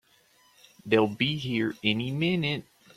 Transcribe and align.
They'll 0.83 1.15
be 1.15 1.37
here 1.37 1.75
any 1.83 2.09
minute! 2.09 2.65